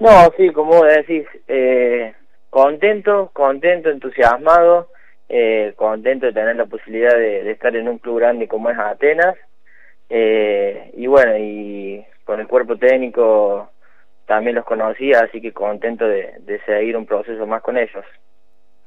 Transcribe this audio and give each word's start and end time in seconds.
No, 0.00 0.30
sí, 0.36 0.50
como 0.50 0.78
vos 0.78 0.86
decís, 0.88 1.26
eh, 1.48 2.14
contento, 2.50 3.30
contento, 3.32 3.90
entusiasmado, 3.90 4.88
eh, 5.28 5.72
contento 5.76 6.26
de 6.26 6.32
tener 6.32 6.56
la 6.56 6.66
posibilidad 6.66 7.14
de, 7.14 7.50
estar 7.50 7.74
en 7.74 7.88
un 7.88 7.98
club 7.98 8.18
grande 8.18 8.46
como 8.46 8.70
es 8.70 8.78
Atenas, 8.78 9.36
eh, 10.08 10.90
y 10.96 11.06
bueno, 11.06 11.36
y 11.38 12.04
con 12.24 12.40
el 12.40 12.46
cuerpo 12.46 12.76
técnico 12.76 13.70
también 14.26 14.56
los 14.56 14.64
conocía, 14.64 15.20
así 15.20 15.40
que 15.40 15.52
contento 15.52 16.06
de, 16.06 16.60
seguir 16.66 16.96
un 16.96 17.06
proceso 17.06 17.46
más 17.46 17.62
con 17.62 17.78
ellos. 17.78 18.04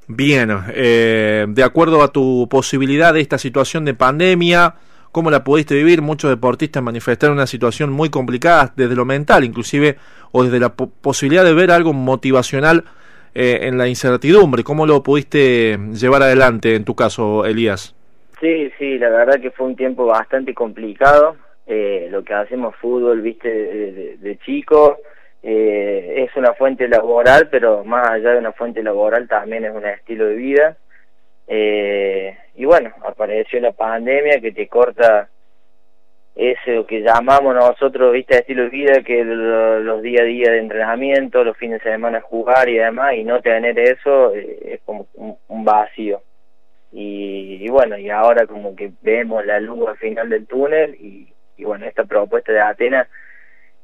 Bien, 0.07 0.49
eh, 0.73 1.45
de 1.47 1.63
acuerdo 1.63 2.01
a 2.01 2.11
tu 2.11 2.47
posibilidad 2.49 3.13
de 3.13 3.21
esta 3.21 3.37
situación 3.37 3.85
de 3.85 3.93
pandemia, 3.93 4.75
¿cómo 5.11 5.31
la 5.31 5.43
pudiste 5.43 5.75
vivir? 5.75 6.01
Muchos 6.01 6.29
deportistas 6.29 6.83
manifestaron 6.83 7.37
una 7.37 7.47
situación 7.47 7.91
muy 7.91 8.09
complicada 8.09 8.73
desde 8.75 8.95
lo 8.95 9.05
mental, 9.05 9.43
inclusive, 9.43 9.97
o 10.31 10.43
desde 10.43 10.59
la 10.59 10.69
posibilidad 10.69 11.43
de 11.43 11.53
ver 11.53 11.71
algo 11.71 11.93
motivacional 11.93 12.83
eh, 13.35 13.59
en 13.63 13.77
la 13.77 13.87
incertidumbre. 13.87 14.63
¿Cómo 14.63 14.85
lo 14.85 15.03
pudiste 15.03 15.77
llevar 15.93 16.23
adelante 16.23 16.75
en 16.75 16.85
tu 16.85 16.95
caso, 16.95 17.45
Elías? 17.45 17.95
Sí, 18.39 18.71
sí, 18.77 18.97
la 18.97 19.09
verdad 19.09 19.41
que 19.41 19.51
fue 19.51 19.67
un 19.67 19.75
tiempo 19.75 20.05
bastante 20.05 20.53
complicado. 20.53 21.35
Eh, 21.67 22.07
lo 22.09 22.23
que 22.23 22.33
hacemos 22.33 22.75
fútbol, 22.77 23.21
viste, 23.21 23.49
de, 23.49 24.17
de 24.17 24.37
chico, 24.39 24.97
eh, 25.41 26.25
es 26.25 26.35
una 26.35 26.53
fuente 26.53 26.87
laboral, 26.87 27.47
pero 27.49 27.83
más 27.83 28.09
allá 28.09 28.31
de 28.31 28.39
una 28.39 28.51
fuente 28.51 28.83
laboral 28.83 29.27
también 29.27 29.65
es 29.65 29.73
un 29.73 29.85
estilo 29.85 30.25
de 30.25 30.35
vida. 30.35 30.77
Eh, 31.47 32.37
y 32.55 32.65
bueno, 32.65 32.91
apareció 33.05 33.59
la 33.59 33.71
pandemia 33.71 34.39
que 34.41 34.51
te 34.51 34.67
corta 34.67 35.29
ese 36.39 36.85
que 36.85 37.01
llamamos 37.01 37.53
nosotros, 37.53 38.13
viste, 38.13 38.37
estilo 38.37 38.63
de 38.63 38.69
vida, 38.69 39.03
que 39.03 39.23
los 39.23 40.01
día 40.01 40.21
a 40.21 40.25
día 40.25 40.51
de 40.51 40.59
entrenamiento, 40.59 41.43
los 41.43 41.57
fines 41.57 41.83
de 41.83 41.91
semana 41.91 42.21
jugar 42.21 42.69
y 42.69 42.77
demás, 42.77 43.15
y 43.15 43.23
no 43.23 43.41
tener 43.41 43.77
eso 43.77 44.33
eh, 44.33 44.73
es 44.73 44.81
como 44.85 45.07
un, 45.15 45.65
vacío. 45.65 46.21
Y, 46.91 47.67
bueno, 47.69 47.97
y 47.97 48.09
ahora 48.09 48.47
como 48.47 48.75
que 48.75 48.91
vemos 49.01 49.45
la 49.45 49.59
luz 49.59 49.89
al 49.89 49.97
final 49.97 50.29
del 50.29 50.47
túnel 50.47 50.95
y, 50.95 51.31
y 51.57 51.63
bueno, 51.65 51.85
esta 51.85 52.05
propuesta 52.05 52.51
de 52.51 52.61
Atenas 52.61 53.07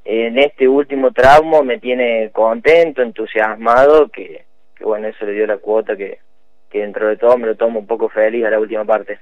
en 0.05 0.37
este 0.37 0.67
último 0.67 1.11
tramo 1.11 1.63
me 1.63 1.79
tiene 1.79 2.29
contento, 2.31 3.01
entusiasmado, 3.01 4.07
que, 4.09 4.45
bueno, 4.79 5.07
eso 5.07 5.25
le 5.25 5.33
dio 5.33 5.47
la 5.47 5.57
cuota 5.57 5.97
que, 5.97 6.19
que 6.69 6.81
dentro 6.81 7.07
de 7.07 7.17
todo 7.17 7.37
me 7.37 7.47
lo 7.47 7.55
tomo 7.55 7.79
un 7.79 7.87
poco 7.87 8.07
feliz 8.07 8.45
a 8.45 8.51
la 8.51 8.59
última 8.59 8.85
parte. 8.85 9.19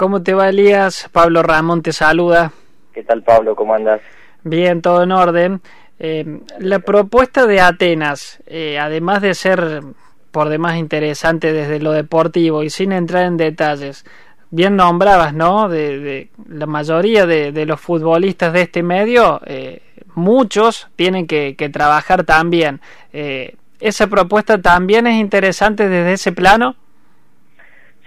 ¿Cómo 0.00 0.22
te 0.22 0.32
va 0.32 0.48
Elías? 0.48 1.10
Pablo 1.12 1.42
Ramón 1.42 1.82
te 1.82 1.92
saluda. 1.92 2.52
¿Qué 2.94 3.02
tal 3.02 3.22
Pablo? 3.22 3.54
¿Cómo 3.54 3.74
andas? 3.74 4.00
Bien, 4.44 4.80
todo 4.80 5.02
en 5.02 5.12
orden. 5.12 5.60
Eh, 5.98 6.40
la 6.58 6.78
propuesta 6.78 7.44
de 7.46 7.60
Atenas, 7.60 8.42
eh, 8.46 8.78
además 8.78 9.20
de 9.20 9.34
ser 9.34 9.82
por 10.30 10.48
demás 10.48 10.78
interesante 10.78 11.52
desde 11.52 11.80
lo 11.80 11.92
deportivo 11.92 12.62
y 12.62 12.70
sin 12.70 12.92
entrar 12.92 13.24
en 13.26 13.36
detalles, 13.36 14.06
bien 14.48 14.74
nombrabas, 14.74 15.34
¿no? 15.34 15.68
De, 15.68 16.30
la 16.48 16.64
mayoría 16.64 17.26
de, 17.26 17.66
los 17.66 17.78
futbolistas 17.78 18.54
de 18.54 18.62
este 18.62 18.82
medio, 18.82 19.42
eh, 19.44 19.82
muchos 20.14 20.88
tienen 20.96 21.26
que, 21.26 21.70
trabajar 21.70 22.24
también. 22.24 22.80
Eh, 23.12 23.54
¿Esa 23.80 24.06
propuesta 24.06 24.62
también 24.62 25.06
es 25.06 25.20
interesante 25.20 25.90
desde 25.90 26.14
ese 26.14 26.32
plano? 26.32 26.76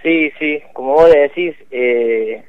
Sí, 0.04 0.30
sí, 0.38 0.62
como 0.74 0.92
vos 0.92 1.10
decís, 1.10 1.56
eh, 1.70 2.44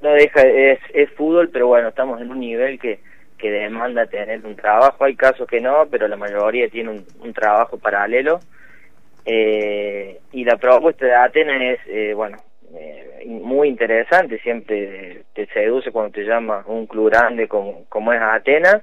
no 0.00 0.10
deja, 0.10 0.42
es, 0.42 0.78
es 0.94 1.10
fútbol, 1.10 1.50
pero 1.50 1.66
bueno, 1.66 1.88
estamos 1.88 2.20
en 2.20 2.30
un 2.30 2.38
nivel 2.38 2.78
que, 2.78 3.00
que 3.36 3.50
demanda 3.50 4.06
tener 4.06 4.46
un 4.46 4.54
trabajo. 4.54 5.04
Hay 5.04 5.16
casos 5.16 5.48
que 5.48 5.60
no, 5.60 5.88
pero 5.90 6.06
la 6.06 6.16
mayoría 6.16 6.68
tiene 6.68 6.90
un, 6.90 7.32
trabajo 7.34 7.76
paralelo. 7.76 8.38
y 9.26 10.44
la 10.44 10.56
propuesta 10.58 11.06
de 11.06 11.14
Atenas 11.14 11.80
es, 11.88 12.14
bueno, 12.14 12.38
eh, 12.72 13.24
muy 13.26 13.66
interesante, 13.68 14.38
siempre 14.38 15.22
te 15.34 15.46
seduce 15.46 15.90
cuando 15.90 16.12
te 16.12 16.22
llama 16.22 16.62
un 16.68 16.86
club 16.86 17.10
grande 17.10 17.48
como, 17.48 17.84
como 17.88 18.12
es 18.12 18.20
Atenas. 18.22 18.82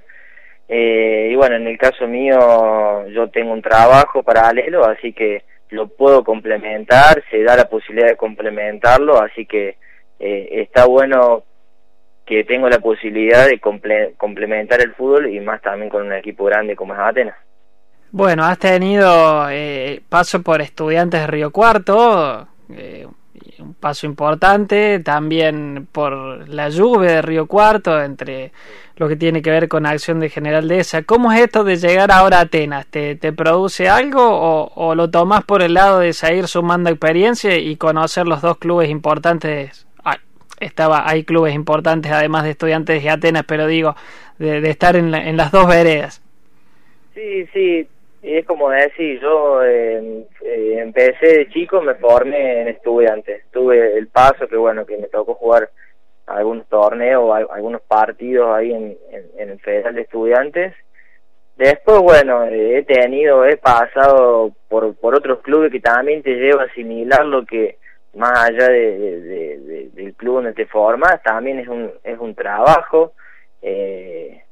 Eh, 0.68 1.30
y 1.32 1.36
bueno, 1.36 1.56
en 1.56 1.66
el 1.66 1.78
caso 1.78 2.06
mío 2.06 3.08
yo 3.08 3.28
tengo 3.30 3.52
un 3.52 3.62
trabajo 3.62 4.22
paralelo, 4.22 4.84
así 4.84 5.14
que 5.14 5.42
lo 5.70 5.88
puedo 5.88 6.24
complementar, 6.24 7.22
se 7.30 7.42
da 7.42 7.56
la 7.56 7.68
posibilidad 7.68 8.08
de 8.08 8.16
complementarlo, 8.16 9.20
así 9.20 9.46
que 9.46 9.76
eh, 10.18 10.48
está 10.52 10.86
bueno 10.86 11.44
que 12.26 12.44
tengo 12.44 12.68
la 12.68 12.78
posibilidad 12.78 13.46
de 13.46 13.58
complementar 13.58 14.80
el 14.82 14.94
fútbol 14.94 15.32
y 15.32 15.40
más 15.40 15.62
también 15.62 15.88
con 15.88 16.06
un 16.06 16.12
equipo 16.12 16.44
grande 16.44 16.76
como 16.76 16.92
es 16.92 17.00
Atenas. 17.00 17.36
Bueno, 18.10 18.44
has 18.44 18.58
tenido 18.58 19.48
paso 20.08 20.42
por 20.42 20.60
estudiantes 20.60 21.20
de 21.20 21.26
Río 21.26 21.50
Cuarto, 21.50 22.48
eh, 22.74 23.06
un 23.58 23.74
paso 23.74 24.06
importante, 24.06 25.00
también 25.00 25.88
por 25.90 26.48
la 26.48 26.68
lluvia 26.68 27.12
de 27.12 27.22
Río 27.22 27.46
Cuarto, 27.46 28.00
entre 28.02 28.52
lo 28.96 29.08
que 29.08 29.16
tiene 29.16 29.42
que 29.42 29.50
ver 29.50 29.68
con 29.68 29.86
acción 29.86 30.20
de 30.20 30.28
General 30.28 30.66
de 30.66 30.80
esa. 30.80 31.02
¿Cómo 31.02 31.32
es 31.32 31.40
esto 31.40 31.64
de 31.64 31.76
llegar 31.76 32.10
ahora 32.10 32.38
a 32.38 32.42
Atenas? 32.42 32.86
¿Te, 32.86 33.16
te 33.16 33.32
produce 33.32 33.88
algo 33.88 34.22
o, 34.22 34.72
o, 34.74 34.94
lo 34.94 35.10
tomas 35.10 35.44
por 35.44 35.62
el 35.62 35.74
lado 35.74 36.00
de 36.00 36.12
seguir 36.12 36.48
sumando 36.48 36.90
experiencia 36.90 37.56
y 37.56 37.76
conocer 37.76 38.26
los 38.26 38.42
dos 38.42 38.58
clubes 38.58 38.90
importantes? 38.90 39.86
estaba, 40.60 41.08
hay 41.08 41.24
clubes 41.24 41.54
importantes 41.54 42.10
además 42.10 42.44
de 42.44 42.50
estudiantes 42.50 43.02
de 43.02 43.10
Atenas, 43.10 43.44
pero 43.46 43.66
digo, 43.66 43.94
de, 44.38 44.60
de 44.60 44.70
estar 44.70 44.96
en, 44.96 45.14
en 45.14 45.36
las 45.36 45.52
dos 45.52 45.66
veredas. 45.66 46.22
Sí, 47.14 47.46
sí, 47.52 47.88
es 48.22 48.46
como 48.46 48.70
decir, 48.70 49.20
yo 49.20 49.62
eh, 49.64 50.26
eh, 50.42 50.76
empecé 50.78 51.38
de 51.38 51.48
chico, 51.50 51.80
me 51.80 51.94
formé 51.94 52.62
en 52.62 52.68
estudiantes. 52.68 53.44
Tuve 53.50 53.96
el 53.96 54.08
paso 54.08 54.48
que, 54.48 54.56
bueno, 54.56 54.84
que 54.84 54.96
me 54.96 55.06
tocó 55.08 55.34
jugar 55.34 55.70
algunos 56.26 56.66
torneos, 56.68 57.48
algunos 57.50 57.80
partidos 57.82 58.54
ahí 58.54 58.72
en, 58.72 58.98
en, 59.36 59.50
el 59.50 59.60
Federal 59.60 59.94
de 59.94 60.02
Estudiantes. 60.02 60.74
Después, 61.56 61.98
bueno, 62.00 62.44
he 62.44 62.82
tenido, 62.84 63.44
he 63.44 63.56
pasado 63.56 64.52
por, 64.68 64.94
por 64.96 65.14
otros 65.14 65.40
clubes 65.40 65.72
que 65.72 65.80
también 65.80 66.22
te 66.22 66.34
lleva 66.34 66.62
a 66.62 66.66
asimilar 66.66 67.24
lo 67.24 67.44
que, 67.44 67.78
más 68.14 68.48
allá 68.48 68.68
de, 68.68 69.90
del 69.94 70.14
club 70.14 70.36
donde 70.36 70.52
te 70.52 70.66
formas, 70.66 71.22
también 71.22 71.58
es 71.58 71.68
un, 71.68 71.90
es 72.04 72.18
un 72.18 72.34
trabajo. 72.34 73.12
Eh, 73.62 74.42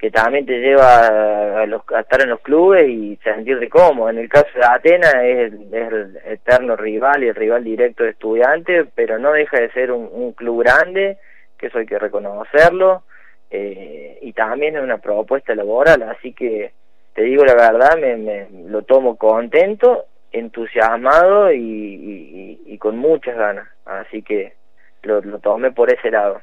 que 0.00 0.10
también 0.10 0.46
te 0.46 0.58
lleva 0.58 1.60
a, 1.60 1.66
los, 1.66 1.82
a, 1.94 2.00
estar 2.00 2.22
en 2.22 2.30
los 2.30 2.40
clubes 2.40 2.88
y 2.88 3.16
sentirte 3.22 3.68
cómodo. 3.68 4.08
En 4.08 4.16
el 4.16 4.30
caso 4.30 4.48
de 4.54 4.64
Atenas 4.64 5.14
es, 5.22 5.52
el 5.72 6.18
eterno 6.24 6.74
rival 6.74 7.22
y 7.22 7.28
el 7.28 7.34
rival 7.34 7.62
directo 7.62 8.04
de 8.04 8.10
estudiantes, 8.10 8.88
pero 8.94 9.18
no 9.18 9.32
deja 9.32 9.60
de 9.60 9.70
ser 9.72 9.92
un, 9.92 10.32
club 10.32 10.62
grande, 10.62 11.18
que 11.58 11.66
eso 11.66 11.78
hay 11.78 11.84
que 11.84 11.98
reconocerlo, 11.98 13.02
eh, 13.50 14.18
y 14.22 14.32
también 14.32 14.76
es 14.76 14.82
una 14.82 14.96
propuesta 14.96 15.54
laboral, 15.54 16.02
así 16.04 16.32
que 16.32 16.72
te 17.14 17.22
digo 17.22 17.44
la 17.44 17.54
verdad, 17.54 17.98
me, 17.98 18.16
me 18.16 18.46
lo 18.70 18.80
tomo 18.82 19.18
contento, 19.18 20.06
entusiasmado 20.32 21.52
y, 21.52 22.78
con 22.80 22.96
muchas 22.96 23.36
ganas, 23.36 23.68
así 23.84 24.22
que 24.22 24.54
lo 25.02 25.20
tomé 25.40 25.72
por 25.72 25.92
ese 25.92 26.10
lado. 26.10 26.40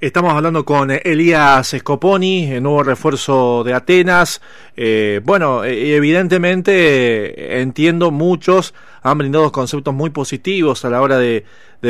Estamos 0.00 0.34
hablando 0.34 0.64
con 0.64 0.90
Elías 0.90 1.68
Scoponi, 1.78 2.52
el 2.52 2.64
nuevo 2.64 2.82
refuerzo 2.82 3.62
de 3.62 3.74
Atenas. 3.74 4.42
Eh, 4.76 5.20
bueno, 5.22 5.64
eh, 5.64 5.94
evidentemente 5.94 7.60
entiendo 7.60 8.10
muchos 8.10 8.74
han 9.02 9.18
brindado 9.18 9.52
conceptos 9.52 9.94
muy 9.94 10.10
positivos 10.10 10.84
a 10.84 10.90
la 10.90 11.00
hora 11.00 11.18
de, 11.18 11.44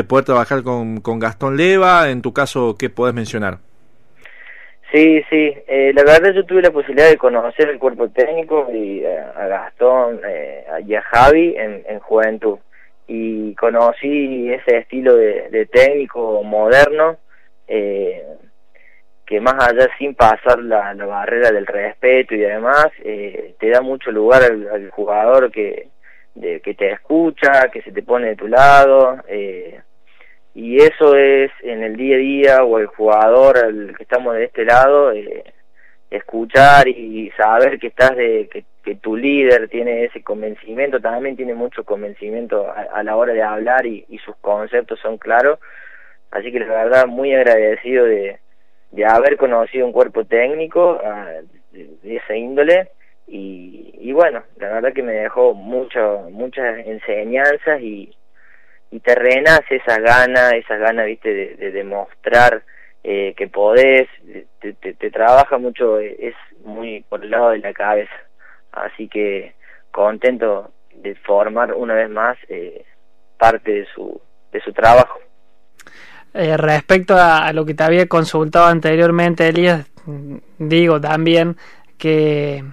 poder 0.07 0.27
trabajar 0.27 0.63
con, 0.63 1.01
Gastón 1.19 1.57
Leva. 1.57 2.11
En 2.11 2.21
tu 2.21 2.35
caso, 2.35 2.77
¿qué 2.79 2.91
puedes 2.91 3.15
mencionar? 3.15 3.59
Sí, 4.93 5.23
sí. 5.31 5.55
Eh, 5.67 5.93
la 5.95 6.05
verdad 6.05 6.35
yo 6.35 6.45
tuve 6.45 6.61
la 6.61 6.71
posibilidad 6.71 7.09
de 7.09 7.17
conocer 7.17 7.71
el 7.71 7.79
cuerpo 7.79 8.11
técnico 8.11 8.69
y 8.71 9.03
a 9.05 9.47
Gastón 9.47 10.21
y 10.87 10.95
a 10.95 11.03
Javi 11.03 11.55
en, 11.57 11.99
juventud. 12.01 12.59
Y 13.09 13.55
conocí 13.55 14.53
ese 14.53 14.79
estilo 14.79 15.17
de 15.17 15.69
técnico 15.73 16.43
moderno 16.43 17.17
eh, 17.69 18.23
que 19.27 19.41
más 19.41 19.55
allá 19.55 19.89
sin 19.99 20.15
pasar 20.15 20.59
la, 20.63 20.95
barrera 20.95 21.51
del 21.51 21.67
respeto 21.67 22.35
y 22.35 22.39
demás, 22.39 22.89
eh, 23.03 23.55
te 23.59 23.71
da 23.71 23.81
mucho 23.81 24.11
lugar 24.11 24.43
al, 24.43 24.91
jugador 24.91 25.51
que, 25.51 25.89
de, 26.35 26.61
que 26.61 26.75
te 26.75 26.93
escucha, 26.93 27.69
que 27.73 27.83
se 27.83 27.93
te 27.93 28.03
pone 28.03 28.29
de 28.29 28.37
tu 28.37 28.49
lado, 28.49 29.19
eh, 29.29 29.81
y 30.55 30.77
eso 30.77 31.17
es 31.17 31.51
en 31.63 31.83
el 31.83 31.97
día 31.97 32.17
a 32.17 32.19
día 32.19 32.65
o 32.65 32.79
el 32.79 32.87
jugador 32.87 33.59
al 33.59 33.95
que 33.97 34.03
estamos 34.03 34.35
de 34.35 34.45
este 34.45 34.65
lado, 34.65 35.13
eh, 35.13 35.43
escuchar 36.11 36.87
y 36.87 37.31
saber 37.37 37.79
que 37.79 37.89
estás 37.89 38.15
de 38.15 38.49
que, 38.53 38.65
tu 38.97 39.17
líder 39.17 39.69
tiene 39.69 40.05
ese 40.05 40.23
convencimiento, 40.23 41.01
también 41.01 41.37
tiene 41.37 41.55
mucho 41.55 41.85
convencimiento 41.85 42.71
a, 42.71 43.03
la 43.03 43.17
hora 43.17 43.33
de 43.33 43.43
hablar 43.43 43.87
y 43.87 44.05
sus 44.23 44.37
conceptos 44.37 45.01
son 45.01 45.17
claros 45.17 45.59
Así 46.35 46.51
que 46.51 46.59
la 46.59 46.67
verdad 46.67 47.07
muy 47.07 47.33
agradecido 47.33 48.07
de, 48.07 48.41
de 48.91 49.05
haber 49.07 49.37
conocido 49.37 49.87
un 49.87 49.93
cuerpo 49.93 50.25
técnico, 50.25 51.01
ah, 51.03 51.31
de, 51.71 52.17
esa 52.17 52.35
índole. 52.35 52.91
Y, 53.29 53.95
y, 54.01 54.13
bueno, 54.13 54.43
la 54.57 54.73
verdad 54.73 54.93
que 54.93 55.05
me 55.05 55.13
dejó 55.13 55.55
mucho, 55.55 56.27
muchas 56.33 56.85
enseñanzas 56.87 57.81
y, 57.81 58.13
y 58.91 58.99
terrenas 58.99 59.61
esa 59.71 60.01
gana, 60.01 60.51
esa 60.51 60.77
gana, 60.77 61.05
viste, 61.05 61.57
de, 61.57 61.71
demostrar 61.71 62.63
eh, 63.05 63.33
que 63.37 63.47
podés, 63.47 64.09
te, 64.59 64.73
te, 64.73 65.11
trabaja 65.13 65.57
mucho, 65.57 66.01
es 66.01 66.35
muy 66.65 67.05
por 67.09 67.23
el 67.23 67.31
lado 67.31 67.51
de 67.51 67.59
la 67.59 67.73
cabeza, 67.73 68.13
así 68.73 69.09
que 69.09 69.55
contento 69.93 70.73
de 70.97 71.15
formar 71.15 71.75
una 71.75 71.95
vez 71.95 72.11
más 72.11 72.37
eh, 72.49 72.85
parte 73.39 73.71
de 73.71 73.87
su, 73.95 74.21
de 74.51 74.61
su 74.61 74.73
trabajo. 74.73 75.21
Eh, 76.35 76.57
respecto 76.57 77.17
a, 77.17 77.53
lo 77.53 77.65
que 77.65 77.75
te 77.75 77.85
había 77.85 78.09
consultado 78.09 78.67
anteriormente, 78.67 79.49
Elías, 79.49 79.87
digo 80.59 81.01
también 81.01 81.57
que, 81.97 82.65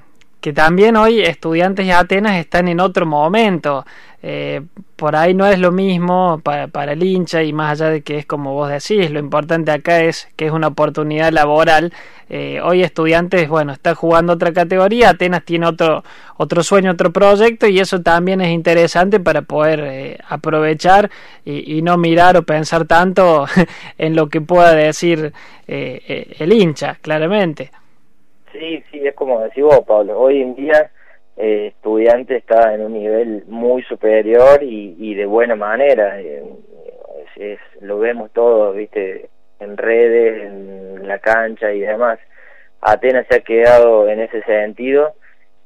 que 0.41 0.53
también 0.53 0.97
hoy 0.97 1.21
estudiantes 1.21 1.85
de 1.85 1.93
Atenas 1.93 2.35
están 2.37 2.67
en 2.67 2.79
otro 2.79 3.05
momento. 3.05 3.85
Eh, 4.23 4.61
por 4.95 5.15
ahí 5.15 5.33
no 5.33 5.47
es 5.47 5.57
lo 5.57 5.71
mismo 5.71 6.41
para, 6.43 6.91
el 6.91 7.03
hincha 7.03 7.41
y 7.41 7.53
más 7.53 7.71
allá 7.81 7.91
de 7.91 8.01
que 8.01 8.19
es 8.19 8.25
como 8.27 8.53
vos 8.53 8.69
decís, 8.69 9.09
lo 9.09 9.19
importante 9.19 9.71
acá 9.71 10.01
es 10.01 10.27
que 10.35 10.47
es 10.47 10.51
una 10.51 10.67
oportunidad 10.67 11.31
laboral. 11.31 11.93
Eh, 12.29 12.59
hoy 12.63 12.83
estudiantes, 12.83 13.49
bueno, 13.49 13.73
está 13.73 13.93
jugando 13.93 14.33
otra 14.33 14.53
categoría, 14.53 15.09
Atenas 15.09 15.43
tiene 15.43 15.67
otro, 15.67 16.03
otro 16.37 16.63
sueño, 16.63 16.91
otro 16.91 17.11
proyecto 17.11 17.67
y 17.67 17.79
eso 17.79 18.01
también 18.01 18.41
es 18.41 18.49
interesante 18.49 19.19
para 19.19 19.43
poder 19.43 19.79
eh, 19.83 20.17
aprovechar 20.27 21.11
y, 21.45 21.77
y, 21.77 21.81
no 21.81 21.97
mirar 21.97 22.37
o 22.37 22.43
pensar 22.43 22.85
tanto 22.85 23.45
en 23.97 24.15
lo 24.15 24.29
que 24.29 24.41
pueda 24.41 24.73
decir 24.73 25.33
el 25.67 26.51
hincha, 26.51 26.97
claramente. 27.01 27.71
Sí, 28.51 28.83
sí, 28.91 29.07
es 29.07 29.15
como 29.15 29.41
decís 29.41 29.63
vos, 29.63 29.81
Pablo, 29.87 30.19
hoy 30.19 30.41
en 30.41 30.55
día 30.55 30.91
eh, 31.37 31.67
estudiante 31.67 32.35
está 32.35 32.73
en 32.73 32.81
un 32.81 32.93
nivel 32.93 33.43
muy 33.47 33.81
superior 33.83 34.61
y, 34.61 34.95
y 34.99 35.15
de 35.15 35.25
buena 35.25 35.55
manera. 35.55 36.19
Es, 36.19 37.59
lo 37.79 37.97
vemos 37.99 38.31
todo, 38.31 38.73
viste, 38.73 39.29
en 39.59 39.77
redes, 39.77 40.43
en 40.43 41.07
la 41.07 41.19
cancha 41.19 41.71
y 41.71 41.79
demás. 41.79 42.19
Atenas 42.81 43.25
se 43.29 43.37
ha 43.37 43.39
quedado 43.39 44.09
en 44.09 44.19
ese 44.19 44.43
sentido 44.43 45.13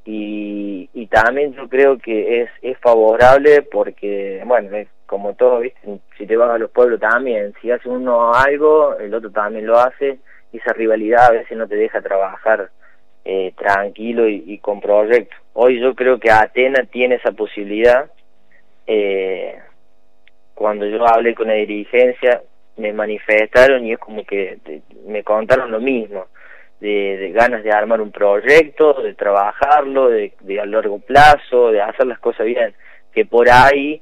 y, 0.06 0.90
y 0.94 1.08
también 1.08 1.54
yo 1.54 1.68
creo 1.68 1.98
que 1.98 2.42
es, 2.42 2.50
es 2.62 2.78
favorable 2.80 3.64
porque, 3.64 4.42
bueno, 4.46 4.70
como 5.06 5.34
todo, 5.34 5.60
viste, 5.60 6.00
si 6.18 6.28
te 6.28 6.38
vas 6.38 6.52
a 6.52 6.58
los 6.58 6.72
pueblos 6.72 7.00
también, 7.00 7.54
si 7.62 7.72
hace 7.72 7.90
uno 7.90 8.34
algo, 8.34 8.98
el 9.00 9.14
otro 9.14 9.32
también 9.32 9.66
lo 9.66 9.78
hace 9.78 10.20
esa 10.58 10.74
rivalidad 10.74 11.26
a 11.26 11.32
veces 11.32 11.58
no 11.58 11.68
te 11.68 11.76
deja 11.76 12.02
trabajar 12.02 12.70
eh, 13.24 13.54
tranquilo 13.58 14.28
y, 14.28 14.58
con 14.60 14.80
proyecto. 14.80 15.36
Hoy 15.54 15.80
yo 15.80 15.96
creo 15.96 16.20
que 16.20 16.32
Atena 16.32 16.84
tiene 16.86 17.16
esa 17.16 17.32
posibilidad. 17.32 18.10
Eh, 18.88 19.58
cuando 20.54 20.86
yo 20.86 21.06
hablé 21.08 21.34
con 21.34 21.48
la 21.48 21.56
dirigencia, 21.56 22.42
me 22.78 22.94
manifestaron 22.94 23.86
y 23.86 23.94
es 23.94 24.00
como 24.00 24.24
que 24.26 24.60
me 25.08 25.24
contaron 25.24 25.72
lo 25.72 25.80
mismo, 25.80 26.28
de, 26.80 27.32
ganas 27.34 27.64
de 27.64 27.72
armar 27.72 28.02
un 28.02 28.12
proyecto, 28.12 28.94
de 29.02 29.14
trabajarlo, 29.14 30.10
de, 30.10 30.34
de 30.42 30.60
a 30.60 30.66
largo 30.66 31.00
plazo, 31.00 31.72
de 31.72 31.82
hacer 31.82 32.06
las 32.06 32.20
cosas 32.20 32.46
bien, 32.46 32.74
que 33.14 33.26
por 33.26 33.50
ahí 33.50 34.02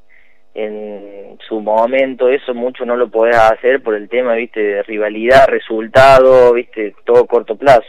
en 0.54 1.38
su 1.48 1.60
momento 1.62 2.30
eso 2.30 2.54
mucho 2.54 2.86
no 2.86 2.96
lo 2.96 3.10
podés 3.10 3.36
hacer 3.36 3.82
por 3.82 3.96
el 3.96 4.10
tema, 4.10 4.34
viste, 4.34 4.60
de 4.60 4.84
rivalidad, 4.84 5.48
resultado, 5.48 6.54
viste, 6.54 6.96
todo 7.06 7.26
corto 7.26 7.56
plazo. 7.56 7.88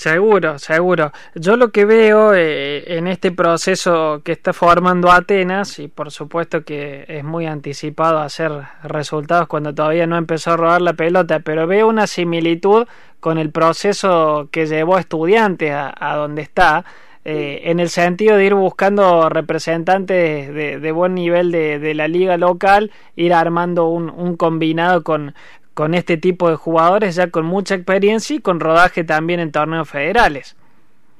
Seguro, 0.00 0.58
seguro. 0.58 1.12
Yo 1.34 1.56
lo 1.56 1.72
que 1.72 1.84
veo 1.84 2.32
eh, 2.32 2.96
en 2.96 3.06
este 3.06 3.32
proceso 3.32 4.22
que 4.24 4.32
está 4.32 4.52
formando 4.52 5.10
Atenas, 5.10 5.78
y 5.78 5.88
por 5.88 6.10
supuesto 6.10 6.64
que 6.64 7.04
es 7.06 7.22
muy 7.22 7.46
anticipado 7.46 8.20
hacer 8.20 8.50
resultados 8.82 9.46
cuando 9.46 9.74
todavía 9.74 10.06
no 10.06 10.16
empezó 10.16 10.52
a 10.52 10.56
robar 10.56 10.80
la 10.80 10.94
pelota, 10.94 11.40
pero 11.40 11.66
veo 11.66 11.86
una 11.86 12.06
similitud 12.06 12.86
con 13.18 13.36
el 13.36 13.50
proceso 13.50 14.48
que 14.50 14.66
llevó 14.66 14.96
a 14.96 15.00
estudiantes 15.00 15.72
a, 15.74 16.14
donde 16.16 16.42
está, 16.42 16.84
eh, 17.24 17.62
en 17.64 17.80
el 17.80 17.90
sentido 17.90 18.36
de 18.36 18.46
ir 18.46 18.54
buscando 18.54 19.28
representantes 19.28 20.54
de, 20.54 20.92
buen 20.92 21.14
nivel 21.14 21.52
de, 21.52 21.78
de, 21.78 21.94
la 21.94 22.08
liga 22.08 22.38
local, 22.38 22.90
ir 23.14 23.34
armando 23.34 23.88
un, 23.88 24.36
combinado 24.36 25.04
con, 25.04 25.34
con 25.74 25.94
este 25.94 26.16
tipo 26.16 26.48
de 26.48 26.56
jugadores 26.56 27.16
ya 27.16 27.30
con 27.30 27.44
mucha 27.44 27.74
experiencia 27.74 28.36
y 28.36 28.40
con 28.40 28.58
rodaje 28.58 29.04
también 29.04 29.40
en 29.40 29.52
torneos 29.52 29.90
federales. 29.90 30.56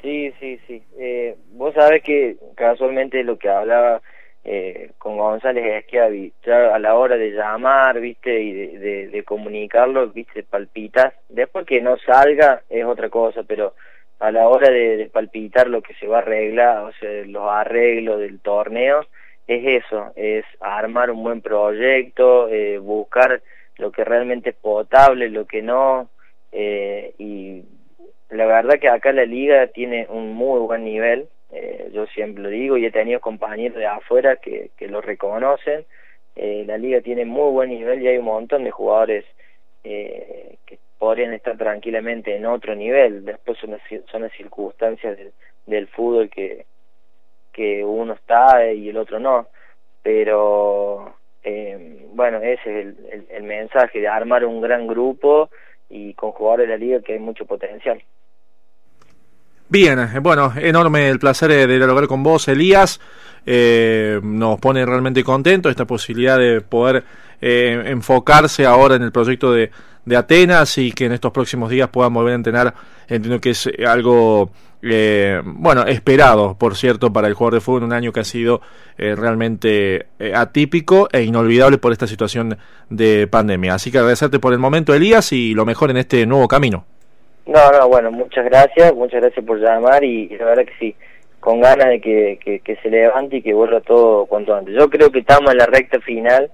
Sí, 0.00 0.32
sí, 0.40 0.58
sí. 0.66 0.82
Eh, 0.98 1.36
vos 1.52 1.74
sabés 1.74 2.02
que 2.02 2.36
casualmente 2.56 3.22
lo 3.22 3.38
que 3.38 3.50
hablaba 3.50 4.00
eh, 4.42 4.92
con 4.96 5.18
González 5.18 5.84
Esquiavi, 5.84 6.32
ya 6.46 6.74
a 6.74 6.78
la 6.78 6.94
hora 6.94 7.18
de 7.18 7.32
llamar, 7.32 8.00
viste, 8.00 8.40
y 8.40 8.52
de, 8.52 9.08
de, 9.08 9.22
comunicarlo, 9.24 10.08
viste, 10.08 10.42
palpitas. 10.44 11.12
Después 11.28 11.66
que 11.66 11.82
no 11.82 11.98
salga 11.98 12.62
es 12.70 12.86
otra 12.86 13.10
cosa, 13.10 13.42
pero 13.42 13.74
a 14.20 14.30
la 14.30 14.48
hora 14.48 14.70
de, 14.70 15.10
palpitar 15.12 15.68
lo 15.68 15.82
que 15.82 15.94
se 15.94 16.06
va 16.06 16.18
a 16.18 16.20
arreglar, 16.20 16.84
o 16.84 16.92
sea, 16.92 17.24
los 17.24 17.48
arreglos 17.48 18.20
del 18.20 18.40
torneo, 18.40 19.06
es 19.46 19.84
eso, 19.84 20.12
es 20.14 20.44
armar 20.60 21.10
un 21.10 21.24
buen 21.24 21.40
proyecto, 21.40 22.48
eh, 22.48 22.78
buscar 22.78 23.42
lo 23.78 23.90
que 23.90 24.04
realmente 24.04 24.50
es 24.50 24.56
potable, 24.56 25.30
lo 25.30 25.46
que 25.46 25.62
no, 25.62 26.10
eh, 26.52 27.14
y 27.18 27.64
la 28.28 28.44
verdad 28.46 28.78
que 28.78 28.88
acá 28.88 29.12
la 29.12 29.24
liga 29.24 29.66
tiene 29.68 30.06
un 30.08 30.34
muy 30.34 30.60
buen 30.60 30.84
nivel, 30.84 31.28
eh, 31.50 31.90
yo 31.92 32.06
siempre 32.06 32.42
lo 32.42 32.50
digo, 32.50 32.76
y 32.76 32.84
he 32.84 32.92
tenido 32.92 33.20
compañeros 33.20 33.78
de 33.78 33.86
afuera 33.86 34.36
que, 34.36 34.70
que 34.76 34.86
lo 34.86 35.00
reconocen, 35.00 35.86
eh, 36.36 36.64
la 36.66 36.76
liga 36.76 37.00
tiene 37.00 37.24
muy 37.24 37.50
buen 37.50 37.70
nivel 37.70 38.02
y 38.02 38.08
hay 38.08 38.18
un 38.18 38.26
montón 38.26 38.64
de 38.64 38.70
jugadores 38.70 39.24
que 39.82 40.78
podrían 41.00 41.32
estar 41.32 41.56
tranquilamente 41.56 42.36
en 42.36 42.44
otro 42.44 42.74
nivel, 42.74 43.24
después 43.24 43.56
son 43.58 43.70
las, 43.70 44.32
circunstancias 44.36 45.16
del, 45.66 45.88
fútbol 45.88 46.28
que, 46.28 46.66
que 47.52 47.82
uno 47.82 48.12
está 48.12 48.70
y 48.70 48.90
el 48.90 48.98
otro 48.98 49.18
no, 49.18 49.46
pero 50.02 51.14
eh, 51.42 52.06
bueno, 52.12 52.36
ese 52.42 52.80
es 52.80 52.94
el, 53.30 53.42
mensaje 53.44 54.00
de 54.00 54.08
armar 54.08 54.44
un 54.44 54.60
gran 54.60 54.86
grupo 54.86 55.48
y 55.88 56.12
con 56.12 56.32
jugadores 56.32 56.68
de 56.68 56.74
la 56.74 56.78
liga 56.78 57.00
que 57.00 57.14
hay 57.14 57.18
mucho 57.18 57.46
potencial. 57.46 58.02
Bien, 59.70 60.00
eh, 60.00 60.18
bueno, 60.20 60.52
enorme 60.60 61.08
el 61.08 61.18
placer 61.18 61.50
de 61.50 61.66
dialogar 61.66 62.08
con 62.08 62.22
vos, 62.22 62.46
Elías. 62.46 63.00
Eh, 63.46 64.20
nos 64.22 64.60
pone 64.60 64.84
realmente 64.84 65.24
contento 65.24 65.70
esta 65.70 65.86
posibilidad 65.86 66.38
de 66.38 66.60
poder 66.60 67.04
eh, 67.40 67.82
enfocarse 67.86 68.66
ahora 68.66 68.96
en 68.96 69.02
el 69.02 69.12
proyecto 69.12 69.52
de, 69.52 69.70
de 70.04 70.16
Atenas 70.16 70.78
y 70.78 70.92
que 70.92 71.06
en 71.06 71.12
estos 71.12 71.32
próximos 71.32 71.70
días 71.70 71.88
puedan 71.88 72.14
volver 72.14 72.32
a 72.32 72.36
entrenar. 72.36 72.74
Entiendo 73.08 73.40
que 73.40 73.50
es 73.50 73.68
algo 73.86 74.50
eh, 74.82 75.42
bueno, 75.44 75.84
esperado, 75.86 76.56
por 76.58 76.74
cierto, 76.74 77.12
para 77.12 77.28
el 77.28 77.34
jugador 77.34 77.54
de 77.54 77.60
fútbol, 77.60 77.84
un 77.84 77.92
año 77.92 78.12
que 78.12 78.20
ha 78.20 78.24
sido 78.24 78.60
eh, 78.96 79.14
realmente 79.14 80.06
eh, 80.18 80.32
atípico 80.34 81.08
e 81.12 81.22
inolvidable 81.22 81.78
por 81.78 81.92
esta 81.92 82.06
situación 82.06 82.56
de 82.88 83.26
pandemia. 83.26 83.74
Así 83.74 83.92
que 83.92 83.98
agradecerte 83.98 84.38
por 84.38 84.52
el 84.52 84.58
momento, 84.58 84.94
Elías, 84.94 85.32
y 85.32 85.54
lo 85.54 85.66
mejor 85.66 85.90
en 85.90 85.98
este 85.98 86.24
nuevo 86.26 86.48
camino. 86.48 86.84
No, 87.46 87.70
no, 87.72 87.88
bueno, 87.88 88.10
muchas 88.10 88.44
gracias, 88.44 88.94
muchas 88.94 89.20
gracias 89.20 89.44
por 89.44 89.58
llamar 89.58 90.04
y, 90.04 90.28
la 90.28 90.44
verdad 90.44 90.64
que 90.64 90.74
sí, 90.78 90.94
con 91.40 91.60
ganas 91.60 91.88
de 91.88 92.00
que, 92.00 92.60
que, 92.64 92.76
se 92.76 92.90
levante 92.90 93.38
y 93.38 93.42
que 93.42 93.52
vuelva 93.52 93.80
todo 93.80 94.26
cuanto 94.26 94.54
antes. 94.54 94.74
Yo 94.74 94.88
creo 94.88 95.10
que 95.10 95.20
estamos 95.20 95.50
en 95.50 95.58
la 95.58 95.66
recta 95.66 96.00
final 96.00 96.50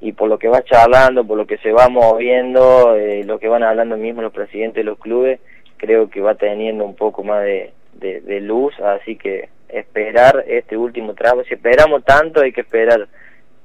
y 0.00 0.12
por 0.12 0.28
lo 0.28 0.38
que 0.38 0.48
va 0.48 0.62
charlando, 0.62 1.26
por 1.26 1.38
lo 1.38 1.46
que 1.46 1.58
se 1.58 1.72
va 1.72 1.88
moviendo, 1.88 2.96
lo 3.24 3.38
que 3.38 3.48
van 3.48 3.62
hablando 3.62 3.96
mismo 3.96 4.22
los 4.22 4.32
presidentes 4.32 4.76
de 4.76 4.84
los 4.84 4.98
clubes, 4.98 5.40
creo 5.76 6.10
que 6.10 6.20
va 6.20 6.34
teniendo 6.34 6.84
un 6.84 6.94
poco 6.94 7.24
más 7.24 7.42
de, 7.42 7.72
de, 7.94 8.40
luz, 8.40 8.78
así 8.80 9.16
que 9.16 9.48
esperar 9.68 10.44
este 10.46 10.76
último 10.76 11.14
tramo, 11.14 11.42
si 11.44 11.54
esperamos 11.54 12.04
tanto 12.04 12.42
hay 12.42 12.52
que 12.52 12.60
esperar 12.60 13.08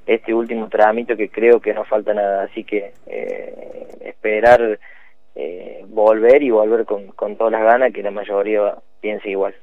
este 0.06 0.34
último 0.34 0.68
trámite 0.68 1.16
que 1.16 1.28
creo 1.28 1.60
que 1.60 1.74
no 1.74 1.84
falta 1.84 2.12
nada, 2.14 2.44
así 2.44 2.64
que 2.64 2.92
eh, 3.06 3.88
esperar 4.00 4.78
eh, 5.34 5.84
volver 5.88 6.42
y 6.42 6.50
volver 6.50 6.84
con, 6.84 7.08
con 7.08 7.36
todas 7.36 7.52
las 7.52 7.62
ganas 7.62 7.92
que 7.92 8.02
la 8.02 8.10
mayoría 8.10 8.74
piense 9.00 9.30
igual. 9.30 9.54